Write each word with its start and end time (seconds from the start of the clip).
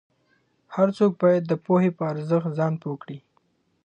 هر 0.75 0.87
څوک 0.97 1.11
باید 1.21 1.43
د 1.47 1.53
پوهې 1.65 1.89
په 1.97 2.03
ارزښت 2.11 2.49
ځان 2.59 2.73
پوه 2.81 2.95
کړي. 3.03 3.19